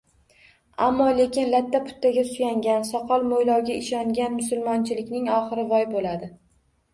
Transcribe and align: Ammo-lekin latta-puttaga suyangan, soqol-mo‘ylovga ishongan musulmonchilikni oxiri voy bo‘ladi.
Ammo-lekin 0.85 1.51
latta-puttaga 1.55 2.23
suyangan, 2.29 2.87
soqol-mo‘ylovga 2.93 3.77
ishongan 3.83 4.35
musulmonchilikni 4.39 5.23
oxiri 5.37 5.69
voy 5.75 5.87
bo‘ladi. 5.95 6.33